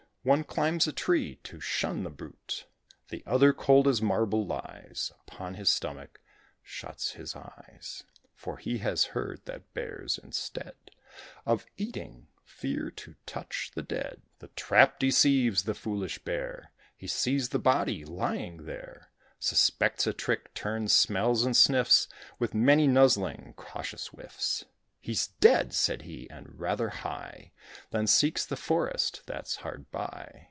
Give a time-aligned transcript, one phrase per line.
[0.23, 2.67] One climbs a tree, to shun the brute;
[3.09, 6.21] The other, cold as marble, lies Upon his stomach
[6.61, 8.03] shuts his eyes;
[8.35, 10.75] For he has heard that Bears, instead
[11.43, 14.21] Of eating fear to touch the dead.
[14.37, 19.09] The trap deceives the foolish Bear: He sees the body lying there,
[19.39, 22.07] Suspects a trick, turns, smells, and sniffs,
[22.37, 24.65] With many nuzzling cautious whiffs.
[25.03, 27.53] "He's dead," said he, "and rather high;"
[27.89, 30.39] Then seeks the forest that's hard by.